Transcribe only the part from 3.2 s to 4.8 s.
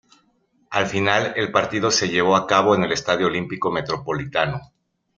Olímpico Metropolitano.